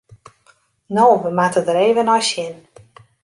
[0.95, 2.55] No, we moatte der even nei sjen.